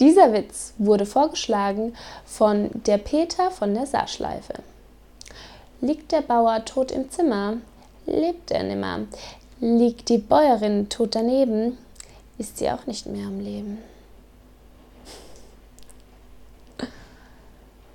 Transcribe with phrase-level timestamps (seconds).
[0.00, 4.54] Dieser Witz wurde vorgeschlagen von der Peter von der Saarschleife.
[5.80, 7.56] Liegt der Bauer tot im Zimmer,
[8.06, 9.00] lebt er nimmer.
[9.60, 11.78] Liegt die Bäuerin tot daneben,
[12.38, 13.78] ist sie auch nicht mehr am Leben.